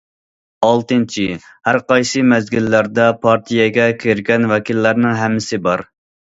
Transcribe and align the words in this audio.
ئالتىنچى، 0.69 1.25
ھەر 1.69 1.79
قايسى 1.91 2.25
مەزگىللەردە 2.33 3.07
پارتىيەگە 3.27 3.87
كىرگەن 4.03 4.51
ۋەكىللەرنىڭ 4.57 5.19
ھەممىسى 5.25 5.65
بار. 5.71 5.89